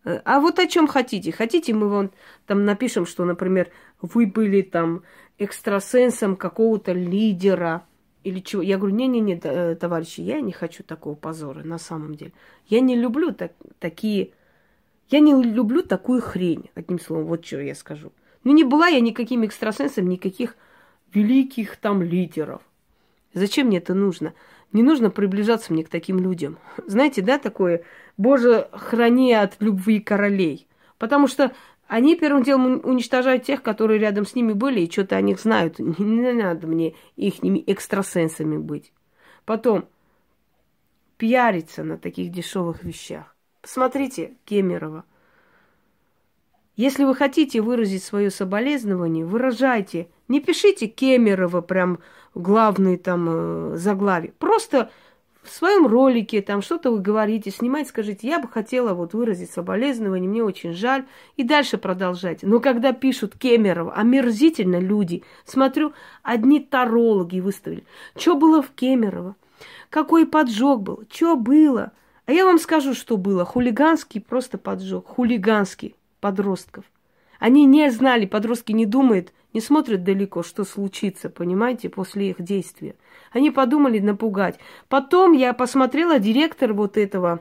[0.06, 1.32] «Э, а вот о чем хотите?
[1.32, 2.12] Хотите, мы вам
[2.46, 3.72] там напишем, что, например,
[4.02, 5.04] вы были там
[5.38, 7.86] экстрасенсом какого-то лидера
[8.24, 8.62] или чего.
[8.62, 12.34] Я говорю, не-не-не, э, товарищи, я не хочу такого позора на самом деле.
[12.68, 14.32] Я не люблю так, такие...
[15.10, 18.12] Я не люблю такую хрень, одним словом, вот что я скажу.
[18.44, 20.56] Ну, не была я никаким экстрасенсом, никаких
[21.14, 22.62] великих там лидеров.
[23.36, 24.34] Зачем мне это нужно?
[24.72, 26.58] Не нужно приближаться мне к таким людям.
[26.88, 27.84] Знаете, да, такое,
[28.18, 30.68] Боже, храни от любви королей.
[30.98, 31.52] Потому что
[31.88, 35.80] они первым делом уничтожают тех, которые рядом с ними были и что-то о них знают.
[35.80, 38.94] Не, надо мне их экстрасенсами быть.
[39.44, 39.86] Потом,
[41.18, 43.36] пиариться на таких дешевых вещах.
[43.62, 45.04] Посмотрите Кемерова.
[46.78, 50.08] Если вы хотите выразить свое соболезнование, выражайте.
[50.28, 52.00] Не пишите Кемерова прям
[52.36, 54.34] главные там э, заглавие.
[54.38, 54.92] Просто
[55.46, 60.30] в своем ролике там что-то вы говорите, снимайте, скажите, я бы хотела вот выразить соболезнование,
[60.30, 61.06] мне очень жаль,
[61.38, 62.48] и дальше продолжайте.
[62.48, 65.94] Но когда пишут Кемерова, омерзительно люди, смотрю,
[66.24, 67.86] одни тарологи выставили.
[68.18, 69.36] Что было в Кемерово?
[69.90, 71.04] Какой поджог был?
[71.12, 71.92] Что было?
[72.26, 73.46] А я вам скажу, что было.
[73.46, 75.08] Хулиганский просто поджог.
[75.08, 76.86] Хулиганский подростков.
[77.40, 82.96] Они не знали, подростки не думают, не смотрят далеко, что случится, понимаете, после их действия.
[83.32, 84.60] Они подумали напугать.
[84.90, 87.40] Потом я посмотрела, директор вот этого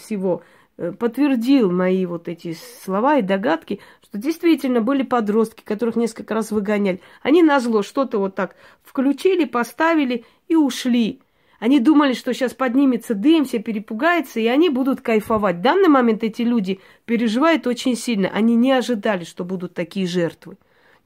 [0.00, 0.42] всего
[0.76, 6.52] э, подтвердил мои вот эти слова и догадки, что действительно были подростки, которых несколько раз
[6.52, 7.00] выгоняли.
[7.22, 11.20] Они на зло что-то вот так включили, поставили и ушли.
[11.60, 15.56] Они думали, что сейчас поднимется дым, все перепугаются, и они будут кайфовать.
[15.56, 18.28] В данный момент эти люди переживают очень сильно.
[18.28, 20.56] Они не ожидали, что будут такие жертвы.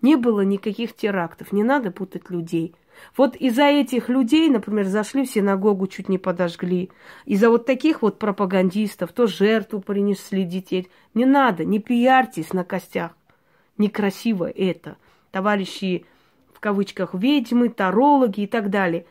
[0.01, 2.75] Не было никаких терактов, не надо путать людей.
[3.17, 6.91] Вот из-за этих людей, например, зашли в синагогу, чуть не подожгли.
[7.25, 10.89] Из-за вот таких вот пропагандистов, то жертву принесли детей.
[11.15, 13.13] Не надо, не пиарьтесь на костях.
[13.77, 14.97] Некрасиво это.
[15.31, 16.07] Товарищи,
[16.53, 19.07] в кавычках, ведьмы, тарологи и так далее.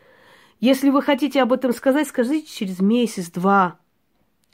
[0.59, 3.79] Если вы хотите об этом сказать, скажите через месяц-два.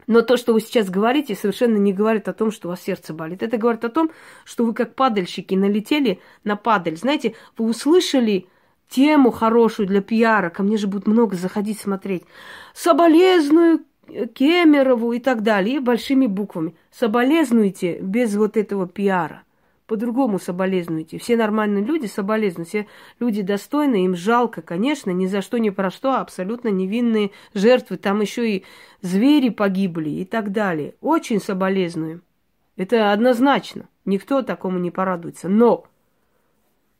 [0.05, 3.13] Но то, что вы сейчас говорите, совершенно не говорит о том, что у вас сердце
[3.13, 3.41] болит.
[3.41, 4.11] Это говорит о том,
[4.43, 6.97] что вы как падальщики налетели на падаль.
[6.97, 8.47] Знаете, вы услышали
[8.89, 12.23] тему хорошую для пиара, ко мне же будет много заходить смотреть.
[12.73, 13.85] Соболезную
[14.33, 16.75] Кемерову и так далее, и большими буквами.
[16.91, 19.43] Соболезнуйте без вот этого пиара.
[19.85, 21.17] По-другому соболезнуйте.
[21.17, 22.87] Все нормальные люди соболезнуют, все
[23.19, 27.97] люди достойные, им жалко, конечно, ни за что, ни про что, абсолютно невинные жертвы.
[27.97, 28.65] Там еще и
[29.01, 30.95] звери погибли и так далее.
[31.01, 32.21] Очень соболезнуем.
[32.77, 33.89] Это однозначно.
[34.05, 35.49] Никто такому не порадуется.
[35.49, 35.85] Но,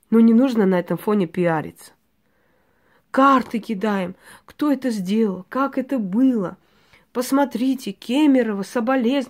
[0.10, 1.94] ну не нужно на этом фоне пиариться.
[3.12, 4.16] Карты кидаем.
[4.46, 5.46] Кто это сделал?
[5.48, 6.58] Как это было?
[7.14, 9.30] Посмотрите, Кемерово, соболезн.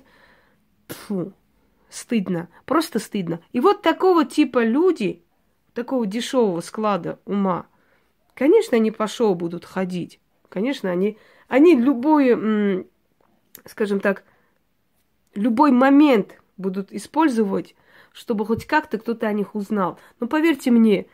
[0.87, 1.33] Фу,
[1.93, 3.39] стыдно, просто стыдно.
[3.51, 5.23] И вот такого типа люди,
[5.73, 7.67] такого дешевого склада ума,
[8.33, 10.19] конечно, они по шоу будут ходить.
[10.49, 12.87] Конечно, они, они любой,
[13.65, 14.23] скажем так,
[15.35, 17.75] любой момент будут использовать,
[18.11, 19.99] чтобы хоть как-то кто-то о них узнал.
[20.19, 21.07] Но поверьте мне,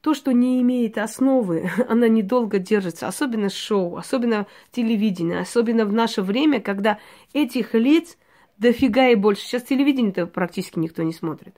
[0.00, 6.22] то, что не имеет основы, она недолго держится, особенно шоу, особенно телевидение, особенно в наше
[6.22, 6.98] время, когда
[7.32, 8.16] этих лиц
[8.58, 9.42] дофига и больше.
[9.42, 11.56] Сейчас телевидение-то практически никто не смотрит.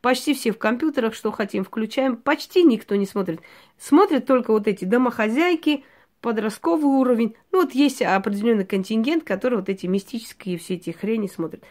[0.00, 2.16] Почти все в компьютерах, что хотим, включаем.
[2.16, 3.40] Почти никто не смотрит.
[3.78, 5.84] Смотрят только вот эти домохозяйки,
[6.20, 7.34] подростковый уровень.
[7.50, 11.64] Ну, вот есть определенный контингент, который вот эти мистические все эти хрени смотрит.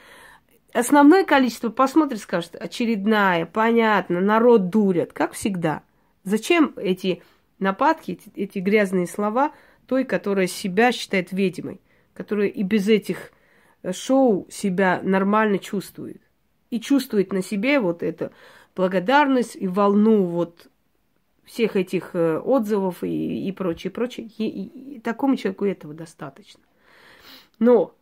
[0.74, 5.82] Основное количество посмотрит, скажет, очередная, понятно, народ дурят, как всегда.
[6.24, 7.24] Зачем эти
[7.58, 9.54] нападки, эти, эти грязные слова
[9.86, 11.80] той, которая себя считает ведьмой,
[12.14, 13.32] которая и без этих
[13.94, 16.22] шоу себя нормально чувствует.
[16.70, 18.32] И чувствует на себе вот эту
[18.76, 20.68] благодарность и волну вот
[21.46, 24.30] всех этих э, отзывов и, и прочее, прочее.
[24.38, 26.62] И, и, и такому человеку этого достаточно.
[27.58, 27.96] Но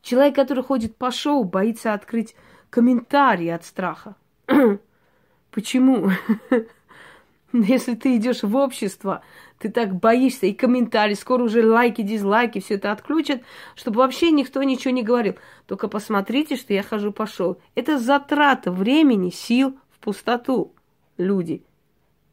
[0.00, 2.34] человек, который ходит по шоу, боится открыть
[2.70, 4.16] комментарии от страха.
[5.50, 6.10] Почему?
[7.62, 9.22] Если ты идешь в общество,
[9.58, 13.42] ты так боишься, и комментарии, скоро уже лайки, дизлайки, все это отключат,
[13.76, 15.36] чтобы вообще никто ничего не говорил.
[15.66, 17.58] Только посмотрите, что я хожу по шоу.
[17.76, 20.72] Это затрата времени, сил в пустоту,
[21.16, 21.62] люди.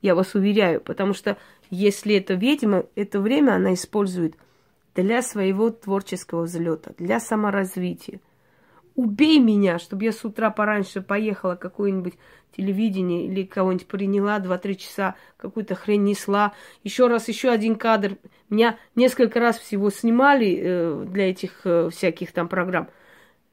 [0.01, 1.38] Я вас уверяю, потому что
[1.69, 4.34] если это ведьма, это время она использует
[4.95, 8.19] для своего творческого взлета, для саморазвития
[8.95, 12.15] убей меня, чтобы я с утра пораньше поехала какое-нибудь
[12.56, 16.54] телевидение или кого-нибудь приняла, два-три часа какую-то хрень несла.
[16.84, 18.17] Еще раз, еще один кадр.
[18.49, 22.89] Меня несколько раз всего снимали э, для этих э, всяких там программ.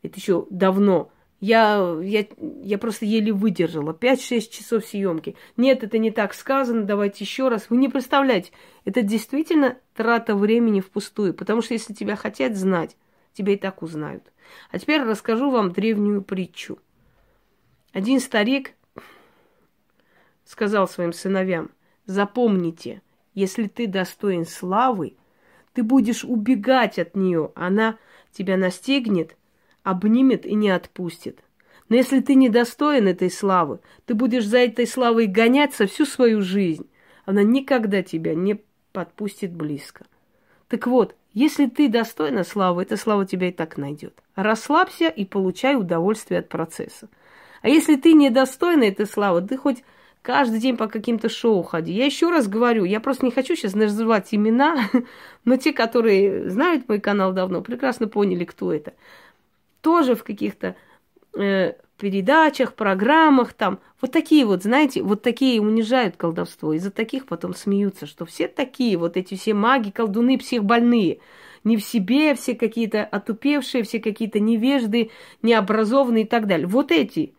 [0.02, 1.10] Это еще давно.
[1.40, 2.26] Я, я,
[2.64, 3.92] я просто еле выдержала.
[3.92, 5.36] 5-6 часов съемки.
[5.56, 7.66] Нет, это не так сказано, давайте еще раз.
[7.70, 8.50] Вы не представляете,
[8.84, 11.34] это действительно трата времени впустую.
[11.34, 12.96] Потому что если тебя хотят знать,
[13.34, 14.24] тебя и так узнают.
[14.70, 16.78] А теперь расскажу вам древнюю притчу.
[17.92, 18.74] Один старик
[20.44, 21.70] сказал своим сыновьям,
[22.06, 23.02] запомните,
[23.34, 25.16] если ты достоин славы,
[25.74, 27.98] ты будешь убегать от нее, она
[28.32, 29.36] тебя настигнет,
[29.82, 31.40] обнимет и не отпустит.
[31.88, 36.88] Но если ты недостоин этой славы, ты будешь за этой славой гоняться всю свою жизнь.
[37.24, 38.60] Она никогда тебя не
[38.92, 40.06] подпустит близко.
[40.68, 44.12] Так вот, если ты достойна славы, эта слава тебя и так найдет.
[44.34, 47.08] Расслабься и получай удовольствие от процесса.
[47.62, 49.84] А если ты недостойна этой славы, ты хоть
[50.22, 51.92] каждый день по каким-то шоу ходи.
[51.92, 54.90] Я еще раз говорю, я просто не хочу сейчас называть имена,
[55.44, 58.94] но те, которые знают мой канал давно, прекрасно поняли, кто это.
[59.80, 60.74] Тоже в каких-то
[61.38, 63.80] э, передачах, программах там.
[64.00, 66.72] Вот такие вот, знаете, вот такие унижают колдовство.
[66.72, 71.18] Из-за таких потом смеются, что все такие, вот эти все маги, колдуны, психбольные.
[71.64, 75.10] Не в себе, все какие-то отупевшие, все какие-то невежды,
[75.42, 76.66] необразованные и так далее.
[76.66, 77.34] Вот эти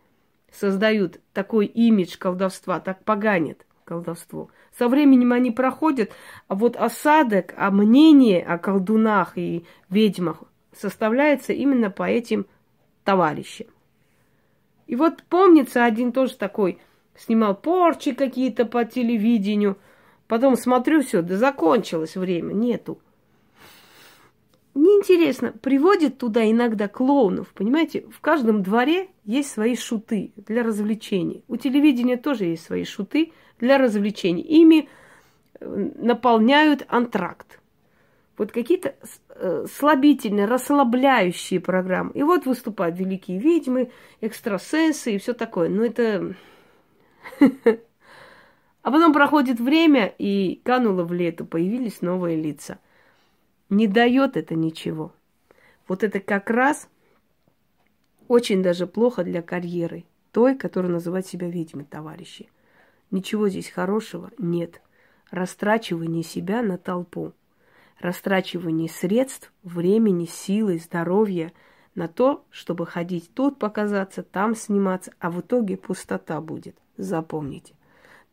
[0.52, 4.50] создают такой имидж колдовства, так поганят колдовство.
[4.78, 6.12] Со временем они проходят,
[6.48, 12.46] а вот осадок, а мнение о колдунах и ведьмах составляется именно по этим
[13.04, 13.66] товарищам.
[14.90, 16.80] И вот помнится один тоже такой,
[17.16, 19.78] снимал порчи какие-то по телевидению.
[20.26, 22.98] Потом смотрю, все, да закончилось время, нету.
[24.74, 28.04] Неинтересно, приводит туда иногда клоунов, понимаете?
[28.10, 31.44] В каждом дворе есть свои шуты для развлечений.
[31.46, 34.42] У телевидения тоже есть свои шуты для развлечений.
[34.42, 34.88] Ими
[35.60, 37.59] э, наполняют антракт
[38.40, 38.94] вот какие-то
[39.28, 42.12] э, слабительные, расслабляющие программы.
[42.14, 43.90] И вот выступают великие ведьмы,
[44.22, 45.68] экстрасенсы и все такое.
[45.68, 46.34] Но это...
[48.82, 52.78] А потом проходит время, и кануло в лету, появились новые лица.
[53.68, 55.12] Не дает это ничего.
[55.86, 56.88] Вот это как раз
[58.26, 62.48] очень даже плохо для карьеры той, которая называет себя ведьмой, товарищи.
[63.10, 64.80] Ничего здесь хорошего нет.
[65.30, 67.34] Растрачивание себя на толпу
[68.00, 71.52] растрачивание средств, времени, силы, здоровья
[71.94, 76.76] на то, чтобы ходить тут показаться, там сниматься, а в итоге пустота будет.
[76.96, 77.74] Запомните.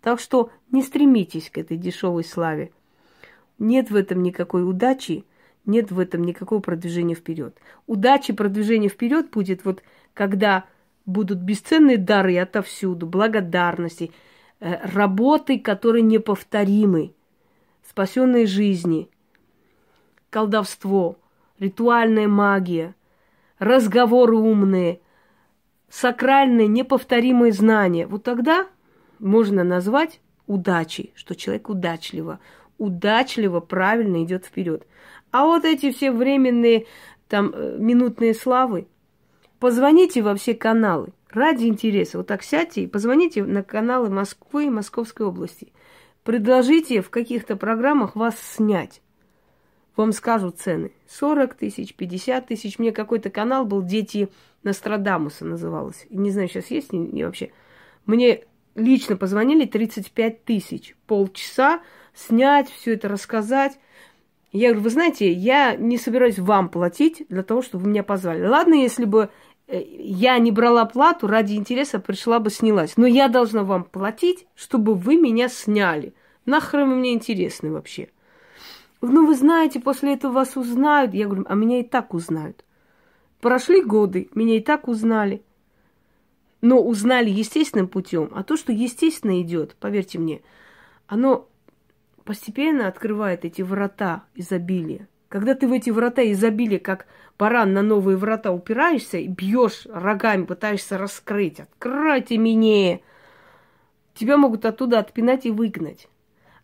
[0.01, 2.71] Так что не стремитесь к этой дешевой славе.
[3.59, 5.25] Нет в этом никакой удачи,
[5.65, 7.57] нет в этом никакого продвижения вперед.
[7.87, 10.65] Удачи, продвижение вперед будет вот, когда
[11.05, 14.11] будут бесценные дары отовсюду, благодарности,
[14.59, 17.13] э, работы, которые неповторимы,
[17.83, 19.09] спасенные жизни,
[20.29, 21.17] колдовство,
[21.59, 22.95] ритуальная магия,
[23.59, 25.01] разговоры умные,
[25.89, 28.07] сакральные, неповторимые знания.
[28.07, 28.67] Вот тогда
[29.19, 32.39] можно назвать удачей, что человек удачливо,
[32.77, 34.85] удачливо, правильно идет вперед.
[35.31, 36.85] А вот эти все временные
[37.27, 38.87] там э, минутные славы,
[39.59, 42.17] позвоните во все каналы ради интереса.
[42.17, 45.73] Вот так сядьте и позвоните на каналы Москвы и Московской области.
[46.23, 49.01] Предложите в каких-то программах вас снять.
[49.97, 50.91] Вам скажут цены.
[51.09, 52.77] 40 тысяч, 50 тысяч.
[52.77, 54.29] Мне какой-то канал был «Дети
[54.61, 56.05] Нострадамуса» называлось.
[56.11, 57.51] Не знаю, сейчас есть не, вообще.
[58.05, 58.43] Мне
[58.75, 60.95] лично позвонили 35 тысяч.
[61.07, 61.81] Полчаса
[62.13, 63.79] снять, все это рассказать.
[64.51, 68.45] Я говорю, вы знаете, я не собираюсь вам платить для того, чтобы вы меня позвали.
[68.45, 69.31] Ладно, если бы
[69.67, 72.97] э, я не брала плату, ради интереса пришла бы снялась.
[72.97, 76.13] Но я должна вам платить, чтобы вы меня сняли.
[76.45, 78.09] Нахрен вы мне интересны вообще?
[79.01, 81.13] Ну, вы знаете, после этого вас узнают.
[81.13, 82.63] Я говорю, а меня и так узнают.
[83.41, 85.43] Прошли годы, меня и так узнали.
[86.61, 88.31] Но узнали естественным путем.
[88.33, 90.41] А то, что естественно идет, поверьте мне,
[91.05, 91.47] оно
[92.23, 95.07] постепенно открывает эти врата изобилия.
[95.29, 97.05] Когда ты в эти врата изобилия, как
[97.37, 102.99] баран на новые врата упираешься и бьешь рогами, пытаешься раскрыть, откройте меня,
[104.15, 106.07] тебя могут оттуда отпинать и выгнать.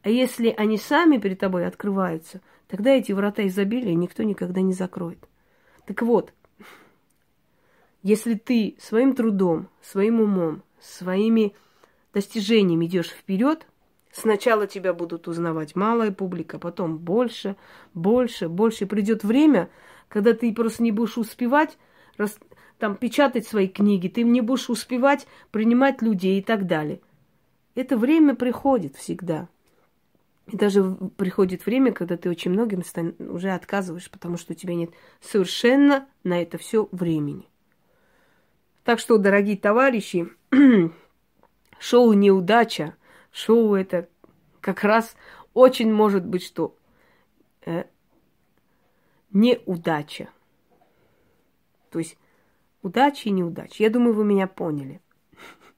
[0.04, 5.20] А если они сами перед тобой открываются, тогда эти врата изобилия никто никогда не закроет.
[5.86, 6.34] Так вот,
[8.02, 11.56] если ты своим трудом, своим умом, своими
[12.14, 13.66] достижениями идешь вперед,
[14.16, 17.56] Сначала тебя будут узнавать малая публика, потом больше,
[17.96, 18.86] больше, больше.
[18.86, 19.72] Придет время,
[20.08, 21.80] когда ты просто не будешь успевать
[22.18, 22.38] рас,
[22.78, 27.02] там, печатать свои книги, ты не будешь успевать принимать людей и так далее.
[27.74, 29.50] Это время приходит всегда.
[30.48, 30.84] И даже
[31.18, 32.84] приходит время, когда ты очень многим
[33.20, 34.92] уже отказываешь, потому что у тебя нет
[35.22, 37.48] совершенно на это все времени.
[38.84, 40.28] Так что, дорогие товарищи,
[41.80, 42.96] шоу «Неудача»
[43.34, 44.08] шоу это
[44.62, 45.16] как раз
[45.54, 46.78] очень может быть что?
[47.66, 47.86] Э,
[49.32, 50.30] неудача.
[51.90, 52.18] То есть
[52.82, 53.84] удача и неудача.
[53.84, 55.02] Я думаю, вы меня поняли.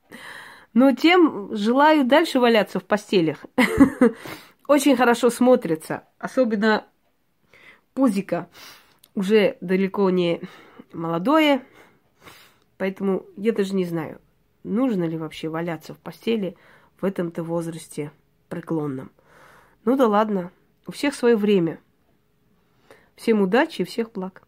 [0.73, 3.45] Но тем желаю дальше валяться в постелях.
[4.67, 6.03] Очень хорошо смотрится.
[6.17, 6.85] Особенно
[7.93, 8.49] пузика
[9.13, 10.41] уже далеко не
[10.91, 11.63] молодое.
[12.77, 14.19] Поэтому я даже не знаю,
[14.63, 16.57] нужно ли вообще валяться в постели
[16.99, 18.11] в этом-то возрасте
[18.49, 19.11] преклонном.
[19.85, 20.51] Ну да ладно,
[20.87, 21.79] у всех свое время.
[23.15, 24.44] Всем удачи и всех благ.